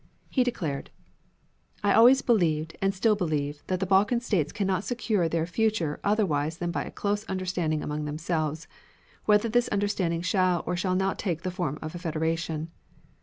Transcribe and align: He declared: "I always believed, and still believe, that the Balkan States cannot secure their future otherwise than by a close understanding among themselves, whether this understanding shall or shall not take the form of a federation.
He 0.31 0.43
declared: 0.43 0.89
"I 1.83 1.93
always 1.93 2.23
believed, 2.23 2.75
and 2.81 2.91
still 2.91 3.15
believe, 3.15 3.61
that 3.67 3.79
the 3.79 3.85
Balkan 3.85 4.19
States 4.19 4.51
cannot 4.51 4.83
secure 4.83 5.29
their 5.29 5.45
future 5.45 5.99
otherwise 6.03 6.57
than 6.57 6.71
by 6.71 6.83
a 6.85 6.89
close 6.89 7.23
understanding 7.25 7.83
among 7.83 8.05
themselves, 8.05 8.67
whether 9.25 9.47
this 9.47 9.67
understanding 9.67 10.23
shall 10.23 10.63
or 10.65 10.75
shall 10.75 10.95
not 10.95 11.19
take 11.19 11.43
the 11.43 11.51
form 11.51 11.77
of 11.83 11.93
a 11.93 11.99
federation. 11.99 12.71